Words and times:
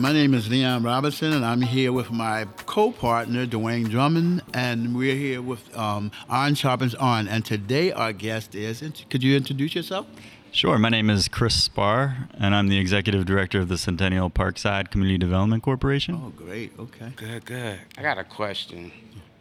my 0.00 0.12
name 0.14 0.32
is 0.32 0.48
Leon 0.48 0.82
Robinson, 0.82 1.34
and 1.34 1.44
I'm 1.44 1.60
here 1.60 1.92
with 1.92 2.10
my 2.10 2.46
co-partner 2.64 3.46
Dwayne 3.46 3.90
Drummond, 3.90 4.42
and 4.54 4.96
we're 4.96 5.14
here 5.14 5.42
with 5.42 5.76
um, 5.76 6.10
Iron 6.30 6.54
Sharpens 6.54 6.94
Iron. 6.98 7.28
And 7.28 7.44
today 7.44 7.92
our 7.92 8.14
guest 8.14 8.54
is. 8.54 8.82
Could 9.10 9.22
you 9.22 9.36
introduce 9.36 9.74
yourself? 9.74 10.06
Sure. 10.52 10.78
My 10.78 10.88
name 10.88 11.10
is 11.10 11.28
Chris 11.28 11.68
Spahr, 11.68 12.30
and 12.38 12.54
I'm 12.54 12.68
the 12.68 12.78
executive 12.78 13.26
director 13.26 13.60
of 13.60 13.68
the 13.68 13.76
Centennial 13.76 14.30
Parkside 14.30 14.90
Community 14.90 15.18
Development 15.18 15.62
Corporation. 15.62 16.14
Oh, 16.14 16.30
great. 16.30 16.72
Okay. 16.78 17.12
Good, 17.16 17.44
good. 17.44 17.80
I 17.98 18.02
got 18.02 18.16
a 18.16 18.24
question. 18.24 18.92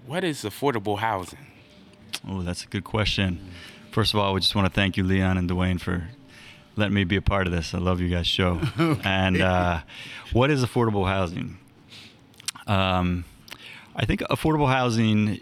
What 0.05 0.25
is 0.25 0.43
affordable 0.43 0.99
housing? 0.99 1.47
Oh, 2.27 2.41
that's 2.41 2.65
a 2.65 2.67
good 2.67 2.83
question. 2.83 3.49
First 3.91 4.13
of 4.13 4.19
all, 4.19 4.33
we 4.33 4.41
just 4.41 4.55
want 4.55 4.67
to 4.67 4.73
thank 4.73 4.97
you, 4.97 5.05
Leon 5.05 5.37
and 5.37 5.49
Dwayne, 5.49 5.79
for 5.79 6.09
letting 6.79 6.95
me 6.95 7.03
be 7.03 7.17
a 7.17 7.21
part 7.21 7.45
of 7.45 7.53
this. 7.53 7.73
I 7.73 7.77
love 7.77 8.01
you 8.01 8.09
guys' 8.09 8.27
show. 8.27 8.59
okay. 8.79 9.01
And 9.03 9.41
uh, 9.41 9.81
what 10.33 10.49
is 10.49 10.63
affordable 10.63 11.07
housing? 11.07 11.57
Um, 12.65 13.25
I 13.95 14.05
think 14.05 14.21
affordable 14.21 14.69
housing 14.69 15.39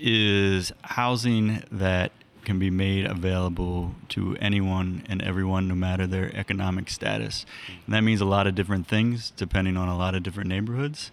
is 0.00 0.72
housing 0.82 1.62
that 1.70 2.12
can 2.44 2.58
be 2.58 2.70
made 2.70 3.04
available 3.04 3.94
to 4.08 4.34
anyone 4.40 5.04
and 5.06 5.20
everyone, 5.20 5.68
no 5.68 5.74
matter 5.74 6.06
their 6.06 6.34
economic 6.34 6.88
status. 6.88 7.44
And 7.84 7.94
that 7.94 8.00
means 8.00 8.22
a 8.22 8.24
lot 8.24 8.46
of 8.46 8.54
different 8.54 8.88
things 8.88 9.32
depending 9.36 9.76
on 9.76 9.88
a 9.88 9.96
lot 9.96 10.14
of 10.14 10.22
different 10.22 10.48
neighborhoods. 10.48 11.10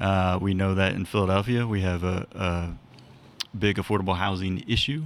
Uh, 0.00 0.38
we 0.40 0.54
know 0.54 0.74
that 0.74 0.92
in 0.94 1.04
Philadelphia, 1.04 1.66
we 1.66 1.80
have 1.80 2.04
a, 2.04 2.26
a, 2.34 3.58
big 3.58 3.78
affordable 3.78 4.16
housing 4.16 4.62
issue, 4.68 5.02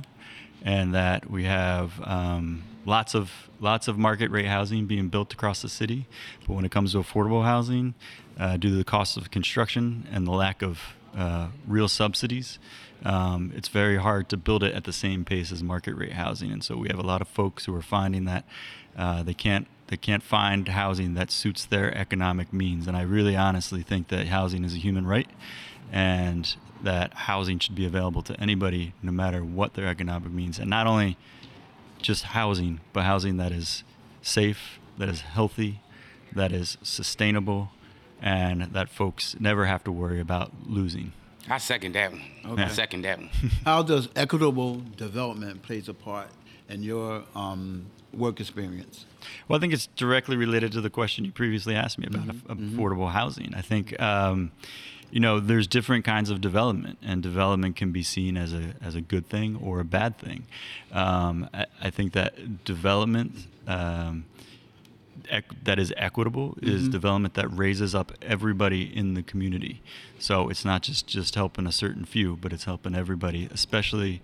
and 0.65 0.93
that 0.93 1.31
we 1.31 1.45
have 1.45 1.93
um, 2.03 2.65
lots 2.87 3.15
of 3.15 3.51
lots 3.61 3.89
of 3.89 3.99
market 3.99 4.31
rate 4.31 4.47
housing 4.47 4.87
being 4.87 5.09
built 5.09 5.33
across 5.33 5.63
the 5.63 5.69
city. 5.69 6.07
But 6.47 6.55
when 6.55 6.65
it 6.65 6.71
comes 6.71 6.93
to 6.93 6.99
affordable 6.99 7.45
housing, 7.45 7.95
uh, 8.39 8.57
due 8.57 8.71
to 8.71 8.77
the 8.77 8.85
cost 8.85 9.17
of 9.17 9.31
construction 9.31 10.07
and 10.11 10.27
the 10.27 10.33
lack 10.33 10.63
of 10.63 10.81
uh, 11.17 11.49
real 11.67 11.89
subsidies, 11.89 12.59
um, 13.05 13.53
it's 13.55 13.69
very 13.69 13.97
hard 13.97 14.29
to 14.31 14.37
build 14.37 14.63
it 14.63 14.75
at 14.75 14.85
the 14.85 14.93
same 14.93 15.25
pace 15.25 15.53
as 15.53 15.63
market 15.63 15.95
rate 15.95 16.13
housing. 16.13 16.53
And 16.53 16.63
so 16.63 16.77
we 16.77 16.89
have 16.89 16.99
a 16.99 17.07
lot 17.07 17.21
of 17.21 17.29
folks 17.29 17.65
who 17.65 17.75
are 17.75 17.83
finding 17.83 18.25
that 18.27 18.45
uh, 18.97 19.23
they 19.23 19.35
can't 19.35 19.67
they 19.89 19.97
can't 19.97 20.23
find 20.23 20.69
housing 20.69 21.15
that 21.15 21.33
suits 21.33 21.65
their 21.65 21.93
economic 21.97 22.53
means. 22.53 22.87
And 22.87 22.97
I 22.97 23.03
really 23.03 23.35
honestly 23.35 23.83
think 23.83 24.09
that 24.09 24.29
housing 24.29 24.65
is 24.65 24.75
a 24.75 24.79
human 24.79 25.05
right, 25.05 25.29
and 25.91 26.55
that 26.83 27.13
housing 27.13 27.59
should 27.59 27.75
be 27.75 27.85
available 27.85 28.23
to 28.23 28.41
anybody, 28.41 28.95
no 29.03 29.11
matter 29.11 29.45
what 29.45 29.75
their 29.75 29.87
economic 29.87 30.31
means. 30.31 30.61
And 30.61 30.71
not 30.71 30.87
only 30.87 31.17
just 32.01 32.25
housing, 32.25 32.81
but 32.93 33.05
housing 33.05 33.37
that 33.37 33.53
is 33.53 33.85
safe, 34.23 34.79
that 34.99 35.09
is 35.09 35.21
healthy, 35.23 35.81
that 36.35 36.53
is 36.53 36.77
sustainable, 36.83 37.71
and 38.21 38.63
that 38.63 38.89
folks 38.89 39.37
never 39.39 39.67
have 39.67 39.83
to 39.85 39.93
worry 39.93 40.21
about 40.21 40.53
losing. 40.67 41.13
I 41.49 41.59
second 41.59 41.95
that 41.95 42.13
one. 42.13 42.23
Okay. 42.47 42.63
I 42.65 42.69
second 42.69 43.03
that 43.03 43.19
one. 43.19 43.31
How 43.65 43.83
does 43.83 44.09
equitable 44.15 44.83
development 44.97 45.63
plays 45.63 45.89
a 45.89 45.95
part 45.95 46.29
in 46.69 46.83
your 46.83 47.25
um, 47.35 47.87
work 48.13 48.41
experience? 48.41 49.07
Well, 49.49 49.57
I 49.57 49.61
think 49.61 49.73
it's 49.73 49.87
directly 49.97 50.37
related 50.37 50.73
to 50.73 50.81
the 50.81 50.91
question 50.91 51.25
you 51.25 51.33
previously 51.33 51.75
asked 51.75 51.99
me 51.99 52.07
about 52.07 52.27
mm-hmm. 52.27 52.53
mm-hmm. 52.53 52.79
affordable 52.79 53.07
mm-hmm. 53.07 53.19
housing. 53.19 53.55
I 53.55 53.63
think. 53.63 54.01
Um, 54.01 54.53
you 55.11 55.21
know, 55.21 55.41
there's 55.41 55.67
different 55.67 56.05
kinds 56.05 56.31
of 56.31 56.41
development, 56.41 56.99
and 57.03 57.23
development 57.23 57.77
can 57.77 57.91
be 57.91 58.03
seen 58.03 58.37
as 58.37 58.53
a 58.53 58.75
as 58.83 58.95
a 58.95 59.01
good 59.01 59.29
thing 59.29 59.59
or 59.63 59.81
a 59.81 59.85
bad 59.85 60.19
thing. 60.19 60.47
Um, 60.93 61.49
I, 61.53 61.67
I, 61.83 61.91
think 61.91 62.13
that 62.13 62.65
development 62.65 63.47
um, 63.67 64.25
that 65.65 65.79
is 65.79 65.93
equitable 65.97 66.51
mm-hmm. 66.51 66.69
is 66.69 66.89
development 66.89 67.35
that 67.35 67.49
raises 67.49 67.95
up 67.95 68.13
everybody 68.23 68.83
in 68.83 69.15
the 69.15 69.23
community. 69.23 69.83
So 70.19 70.49
it's 70.49 70.65
not 70.65 70.83
just 70.83 71.07
just 71.07 71.35
helping 71.35 71.67
a 71.67 71.73
certain 71.73 72.05
few, 72.05 72.37
but 72.37 72.53
it's 72.53 72.65
helping 72.65 72.95
everybody, 72.95 73.49
especially 73.53 74.23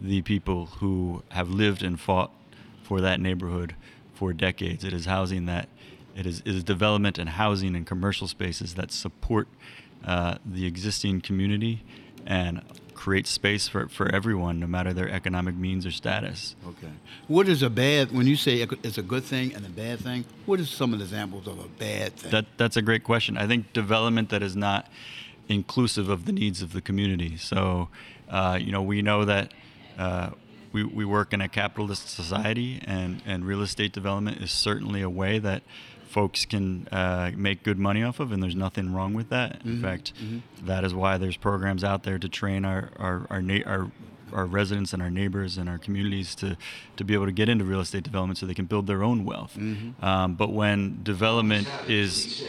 the 0.00 0.22
people 0.22 0.66
who 0.78 1.24
have 1.30 1.50
lived 1.50 1.82
and 1.82 1.98
fought 1.98 2.30
for 2.82 3.00
that 3.00 3.20
neighborhood 3.20 3.74
for 4.14 4.32
decades. 4.32 4.84
It 4.84 4.92
is 4.92 5.06
housing 5.06 5.46
that 5.46 5.68
it 6.18 6.26
is, 6.26 6.40
it 6.40 6.54
is 6.54 6.64
development 6.64 7.18
and 7.18 7.30
housing 7.30 7.76
and 7.76 7.86
commercial 7.86 8.26
spaces 8.26 8.74
that 8.74 8.90
support 8.90 9.46
uh, 10.04 10.36
the 10.44 10.66
existing 10.66 11.20
community 11.20 11.82
and 12.26 12.62
create 12.94 13.28
space 13.28 13.68
for, 13.68 13.88
for 13.88 14.12
everyone, 14.12 14.58
no 14.58 14.66
matter 14.66 14.92
their 14.92 15.08
economic 15.08 15.54
means 15.54 15.86
or 15.86 15.92
status. 15.92 16.56
Okay. 16.66 16.92
What 17.28 17.48
is 17.48 17.62
a 17.62 17.70
bad, 17.70 18.10
when 18.10 18.26
you 18.26 18.34
say 18.34 18.66
it's 18.82 18.98
a 18.98 19.02
good 19.02 19.22
thing 19.22 19.54
and 19.54 19.64
a 19.64 19.68
bad 19.68 20.00
thing, 20.00 20.24
what 20.44 20.58
are 20.58 20.66
some 20.66 20.92
of 20.92 20.98
the 20.98 21.04
examples 21.04 21.46
of 21.46 21.60
a 21.60 21.68
bad 21.68 22.16
thing? 22.16 22.32
That, 22.32 22.46
that's 22.56 22.76
a 22.76 22.82
great 22.82 23.04
question. 23.04 23.38
I 23.38 23.46
think 23.46 23.72
development 23.72 24.30
that 24.30 24.42
is 24.42 24.56
not 24.56 24.88
inclusive 25.48 26.08
of 26.08 26.26
the 26.26 26.32
needs 26.32 26.60
of 26.60 26.72
the 26.72 26.80
community. 26.80 27.36
So, 27.36 27.88
uh, 28.28 28.58
you 28.60 28.72
know, 28.72 28.82
we 28.82 29.00
know 29.00 29.24
that 29.24 29.54
uh, 29.96 30.30
we, 30.72 30.82
we 30.82 31.04
work 31.04 31.32
in 31.32 31.40
a 31.40 31.48
capitalist 31.48 32.08
society, 32.08 32.80
and, 32.84 33.22
and 33.24 33.44
real 33.44 33.62
estate 33.62 33.92
development 33.92 34.42
is 34.42 34.50
certainly 34.50 35.02
a 35.02 35.10
way 35.10 35.38
that 35.38 35.62
folks 36.08 36.44
can 36.44 36.88
uh, 36.88 37.30
make 37.36 37.62
good 37.62 37.78
money 37.78 38.02
off 38.02 38.20
of, 38.20 38.32
and 38.32 38.42
there's 38.42 38.56
nothing 38.56 38.92
wrong 38.92 39.14
with 39.14 39.28
that. 39.30 39.62
In 39.64 39.72
mm-hmm. 39.72 39.82
fact, 39.82 40.12
mm-hmm. 40.14 40.66
That 40.66 40.84
is 40.84 40.94
why 40.94 41.18
there's 41.18 41.36
programs 41.36 41.84
out 41.84 42.02
there 42.02 42.18
to 42.18 42.28
train 42.28 42.64
our 42.64 42.90
our 42.98 43.26
our, 43.30 43.42
na- 43.42 43.64
our 43.66 43.90
our 44.32 44.46
residents 44.46 44.92
and 44.92 45.02
our 45.02 45.10
neighbors 45.10 45.56
and 45.56 45.68
our 45.68 45.78
communities 45.78 46.34
to 46.36 46.56
to 46.96 47.04
be 47.04 47.14
able 47.14 47.26
to 47.26 47.32
get 47.32 47.48
into 47.48 47.64
real 47.64 47.80
estate 47.80 48.04
development 48.04 48.38
so 48.38 48.46
they 48.46 48.54
can 48.54 48.66
build 48.66 48.86
their 48.86 49.02
own 49.02 49.24
wealth. 49.24 49.56
Mm-hmm. 49.56 50.04
Um, 50.04 50.34
but 50.34 50.52
when 50.52 51.00
development 51.02 51.68
is 51.88 52.44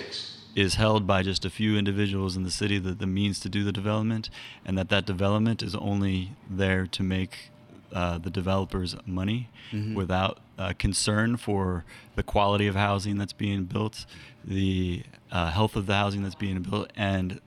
is 0.56 0.76
held 0.76 1.06
by 1.06 1.22
just 1.22 1.46
a 1.46 1.50
few 1.50 1.78
individuals 1.78 2.36
in 2.36 2.44
the 2.44 2.52
city 2.52 2.80
that 2.80 3.00
the 3.00 3.08
means 3.08 3.40
to 3.40 3.50
do 3.50 3.64
the 3.64 3.72
development 3.72 4.30
and 4.66 4.78
that 4.78 4.90
that 4.90 5.06
development 5.06 5.62
is 5.62 5.76
only 5.76 6.32
there 6.50 6.86
to 6.88 7.04
make 7.04 7.52
uh, 7.94 8.18
the 8.18 8.30
developers 8.30 8.96
money 9.06 9.50
mm-hmm. 9.72 9.96
without 9.96 10.40
uh, 10.58 10.74
concern 10.78 11.38
for 11.38 11.86
the 12.16 12.24
quality 12.24 12.68
of 12.68 12.76
housing 12.76 13.18
that's 13.18 13.34
being 13.34 13.64
built, 13.64 14.06
the 14.44 15.04
uh, 15.32 15.52
health 15.52 15.76
of 15.76 15.86
the 15.86 15.96
housing 15.96 16.24
that's 16.24 16.36
being 16.36 16.62
built, 16.62 16.92
and 16.96 17.40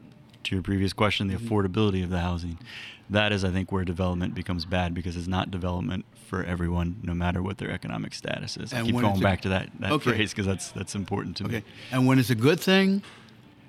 to 0.45 0.57
your 0.57 0.63
previous 0.63 0.93
question, 0.93 1.29
the 1.29 1.35
mm-hmm. 1.35 1.47
affordability 1.47 2.03
of 2.03 2.11
the 2.11 2.21
housing. 2.21 2.59
That 3.11 3.33
is, 3.33 3.45
I 3.45 3.51
think, 3.51 3.71
where 3.71 3.85
development 3.85 4.35
becomes 4.35 4.65
bad 4.65 4.95
because 4.95 5.17
it's 5.17 5.29
not 5.29 5.51
development 5.51 6.05
for 6.27 6.43
everyone, 6.45 6.97
no 7.03 7.13
matter 7.13 7.43
what 7.43 7.59
their 7.59 7.71
economic 7.71 8.15
status 8.15 8.57
is. 8.57 8.73
And 8.73 8.83
I 8.83 8.91
keep 8.91 9.01
going 9.01 9.21
back 9.21 9.41
a, 9.41 9.43
to 9.43 9.49
that, 9.51 9.71
that 9.81 9.93
okay. 9.93 10.13
phrase 10.13 10.33
because 10.33 10.47
that's 10.47 10.73
that's 10.73 10.95
important 10.95 11.37
to 11.39 11.45
okay. 11.45 11.57
me. 11.57 11.65
And 11.91 12.07
when 12.07 12.19
it's 12.19 12.31
a 12.31 12.35
good 12.35 12.59
thing, 12.59 13.03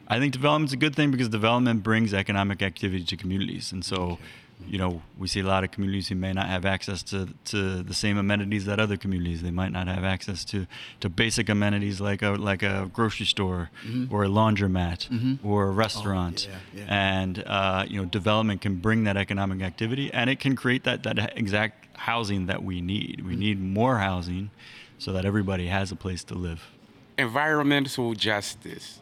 I 0.07 0.19
think 0.19 0.31
development's 0.31 0.73
a 0.73 0.77
good 0.77 0.95
thing 0.95 1.11
because 1.11 1.27
development 1.29 1.83
brings 1.83 2.13
economic 2.13 2.61
activity 2.61 3.03
to 3.03 3.17
communities, 3.17 3.71
and 3.71 3.83
so. 3.83 4.01
Okay 4.01 4.21
you 4.67 4.77
know, 4.77 5.01
we 5.17 5.27
see 5.27 5.39
a 5.39 5.45
lot 5.45 5.63
of 5.63 5.71
communities 5.71 6.07
who 6.07 6.15
may 6.15 6.33
not 6.33 6.47
have 6.47 6.65
access 6.65 7.03
to, 7.03 7.29
to 7.45 7.83
the 7.83 7.93
same 7.93 8.17
amenities 8.17 8.65
that 8.65 8.79
other 8.79 8.97
communities. 8.97 9.41
They 9.41 9.51
might 9.51 9.71
not 9.71 9.87
have 9.87 10.03
access 10.03 10.43
to, 10.45 10.67
to 10.99 11.09
basic 11.09 11.49
amenities 11.49 12.01
like 12.01 12.21
a 12.21 12.31
like 12.31 12.63
a 12.63 12.89
grocery 12.93 13.25
store 13.25 13.69
mm-hmm. 13.85 14.13
or 14.13 14.23
a 14.23 14.27
laundromat 14.27 15.09
mm-hmm. 15.09 15.47
or 15.47 15.67
a 15.67 15.71
restaurant. 15.71 16.47
Oh, 16.49 16.55
yeah, 16.73 16.83
yeah. 16.83 17.21
And 17.21 17.43
uh, 17.45 17.85
you 17.87 17.99
know, 17.99 18.05
development 18.05 18.61
can 18.61 18.75
bring 18.75 19.03
that 19.03 19.17
economic 19.17 19.61
activity, 19.61 20.11
and 20.13 20.29
it 20.29 20.39
can 20.39 20.55
create 20.55 20.83
that 20.83 21.03
that 21.03 21.37
exact 21.37 21.97
housing 21.97 22.47
that 22.47 22.63
we 22.63 22.81
need. 22.81 23.21
We 23.21 23.33
mm-hmm. 23.33 23.39
need 23.39 23.61
more 23.61 23.97
housing 23.97 24.51
so 24.97 25.11
that 25.13 25.25
everybody 25.25 25.67
has 25.67 25.91
a 25.91 25.95
place 25.95 26.23
to 26.25 26.35
live. 26.35 26.71
Environmental 27.17 28.13
justice. 28.13 28.99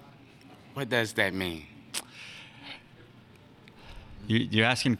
What 0.73 0.89
does 0.89 1.13
that 1.13 1.33
mean? 1.33 1.65
You, 4.27 4.47
you're 4.51 4.65
asking 4.65 4.97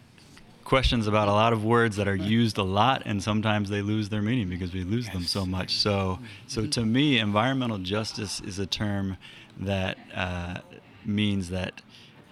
questions 0.63 1.07
about 1.07 1.27
a 1.27 1.31
lot 1.31 1.53
of 1.53 1.63
words 1.63 1.95
that 1.97 2.07
are 2.07 2.15
used 2.15 2.57
a 2.57 2.63
lot 2.63 3.03
and 3.05 3.21
sometimes 3.21 3.69
they 3.69 3.81
lose 3.81 4.09
their 4.09 4.21
meaning 4.21 4.49
because 4.49 4.73
we 4.73 4.83
lose 4.83 5.09
them 5.09 5.23
so 5.23 5.45
much. 5.45 5.75
So 5.77 6.19
so 6.47 6.65
to 6.67 6.85
me 6.85 7.19
environmental 7.19 7.77
justice 7.77 8.41
is 8.41 8.59
a 8.59 8.65
term 8.65 9.17
that 9.59 9.97
uh, 10.15 10.59
means 11.05 11.49
that 11.49 11.81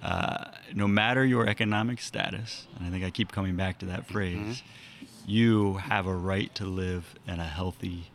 uh, 0.01 0.45
no 0.73 0.87
matter 0.87 1.25
your 1.25 1.47
economic 1.47 1.99
status 1.99 2.67
and 2.77 2.87
i 2.87 2.89
think 2.89 3.03
i 3.03 3.09
keep 3.09 3.33
coming 3.33 3.57
back 3.57 3.77
to 3.79 3.85
that 3.85 4.03
mm-hmm. 4.03 4.13
phrase 4.13 4.37
mm-hmm. 4.37 5.29
you 5.29 5.73
have 5.73 6.07
a 6.07 6.15
right 6.15 6.55
to 6.55 6.63
live 6.63 7.15
in 7.27 7.37
a 7.37 7.45
healthy 7.45 8.09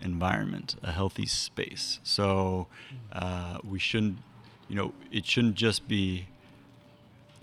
environment 0.00 0.76
a 0.82 0.92
healthy 0.92 1.26
space. 1.26 2.00
So 2.02 2.66
uh, 3.12 3.58
we 3.64 3.78
shouldn't 3.78 4.18
you 4.68 4.76
know 4.76 4.92
it 5.10 5.26
shouldn't 5.26 5.54
just 5.54 5.88
be 5.88 6.28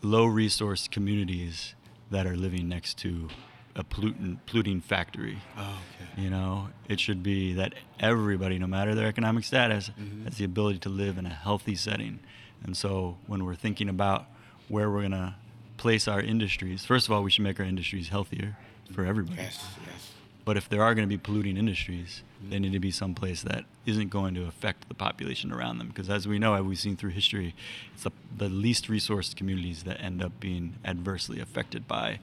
low 0.02 0.26
resource 0.26 0.88
communities 0.88 1.76
that 2.12 2.26
are 2.26 2.36
living 2.36 2.68
next 2.68 2.98
to 3.00 3.30
a 3.76 3.84
pollutant 3.84 4.40
polluting 4.48 4.82
factory. 4.82 5.38
Oh, 5.58 5.62
okay. 5.62 6.22
You 6.22 6.30
know, 6.30 6.70
it 6.90 7.00
should 7.00 7.22
be 7.22 7.54
that 7.54 7.76
everybody, 8.00 8.58
no 8.58 8.68
matter 8.68 8.96
their 8.96 9.08
economic 9.08 9.44
status, 9.44 9.90
mm-hmm. 9.90 10.26
has 10.26 10.38
the 10.38 10.46
ability 10.46 10.80
to 10.80 10.90
live 10.90 11.18
in 11.18 11.26
a 11.26 11.34
healthy 11.34 11.76
setting. 11.76 12.20
And 12.64 12.76
so, 12.76 13.18
when 13.28 13.46
we're 13.46 13.56
thinking 13.56 13.88
about 13.88 14.26
where 14.68 14.90
we're 14.90 15.04
gonna 15.04 15.36
place 15.78 16.08
our 16.08 16.20
industries, 16.20 16.86
first 16.86 17.08
of 17.08 17.14
all, 17.14 17.22
we 17.22 17.30
should 17.30 17.44
make 17.44 17.60
our 17.60 17.66
industries 17.66 18.10
healthier 18.10 18.58
for 18.92 19.06
everybody. 19.06 19.38
Yes, 19.38 19.64
yes. 19.86 20.14
But 20.48 20.56
if 20.56 20.70
there 20.70 20.82
are 20.82 20.96
going 20.96 21.06
to 21.06 21.14
be 21.14 21.18
polluting 21.18 21.58
industries, 21.58 22.24
they 22.42 22.58
need 22.58 22.72
to 22.72 22.80
be 22.80 22.90
someplace 22.90 23.42
that 23.42 23.66
isn't 23.86 24.08
going 24.08 24.34
to 24.36 24.48
affect 24.48 24.88
the 24.88 24.96
population 24.96 25.52
around 25.52 25.78
them. 25.78 25.90
Because 25.90 26.10
as 26.10 26.26
we 26.26 26.40
know, 26.40 26.54
as 26.54 26.64
we've 26.64 26.80
seen 26.80 26.96
through 26.96 27.10
history, 27.10 27.54
it's 27.94 28.04
the, 28.04 28.12
the 28.38 28.48
least 28.48 28.88
resourced 28.88 29.36
communities 29.36 29.84
that 29.84 30.00
end 30.00 30.24
up 30.24 30.40
being 30.40 30.76
adversely 30.86 31.42
affected 31.42 31.86
by 31.86 32.20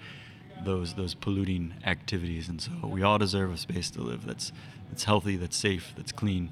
those 0.65 0.95
those 0.95 1.13
polluting 1.13 1.75
activities. 1.85 2.49
And 2.49 2.63
so 2.63 2.71
we 2.85 3.03
all 3.03 3.19
deserve 3.19 3.53
a 3.53 3.59
space 3.59 3.91
to 3.91 4.01
live 4.01 4.25
that's 4.25 4.53
that's 4.89 5.05
healthy, 5.05 5.37
that's 5.37 5.59
safe, 5.59 5.93
that's 5.95 6.11
clean, 6.11 6.51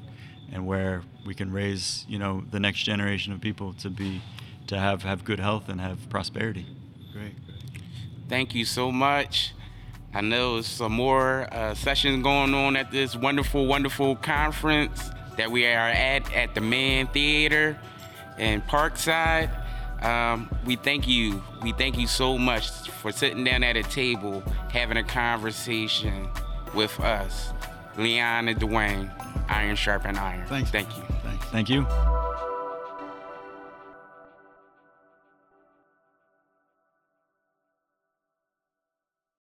and 0.53 0.67
where 0.67 1.05
we 1.25 1.33
can 1.35 1.51
raise 1.51 2.05
you 2.07 2.19
know 2.19 2.45
the 2.51 2.61
next 2.61 2.81
generation 2.81 3.33
of 3.33 3.41
people 3.41 3.73
to 3.81 3.89
be 3.89 4.21
to 4.67 4.79
have 4.79 5.05
have 5.05 5.25
good 5.25 5.41
health 5.41 5.71
and 5.71 5.81
have 5.81 6.11
prosperity. 6.11 6.67
Great. 7.15 7.33
Thank 8.29 8.55
you 8.55 8.67
so 8.67 8.93
much. 8.93 9.55
I 10.15 10.21
know 10.21 10.55
there's 10.55 10.67
some 10.67 10.93
more 10.93 11.49
uh, 11.53 11.75
sessions 11.75 12.23
going 12.23 12.55
on 12.55 12.77
at 12.77 12.91
this 12.91 13.17
wonderful, 13.17 13.67
wonderful 13.67 14.17
conference 14.17 15.11
that 15.37 15.51
we 15.51 15.67
are 15.67 15.89
at 15.89 16.33
at 16.35 16.55
the 16.55 16.61
Mann 16.61 17.07
Theater 17.09 17.79
in 18.39 18.61
Parkside. 18.63 19.51
Um, 20.05 20.51
we 20.67 20.77
thank 20.77 21.07
you. 21.09 21.43
We 21.63 21.73
thank 21.73 21.97
you 21.97 22.07
so 22.07 22.37
much 22.37 22.91
for 22.91 23.13
sitting 23.13 23.45
down 23.45 23.63
at 23.63 23.77
a 23.77 23.85
table, 23.85 24.43
having 24.71 24.97
a 24.97 25.05
conversation 25.05 26.29
with 26.75 26.99
us, 27.01 27.53
Leon 27.97 28.49
and 28.49 28.61
Dwayne, 28.61 29.11
Iron 29.49 29.77
Sharpens 29.77 30.19
Iron. 30.19 30.47
Thanks. 30.47 30.71
Thank 30.71 30.95
you. 30.97 31.05
Thanks. 31.23 31.47
Thank 31.47 31.71
you. 31.71 31.87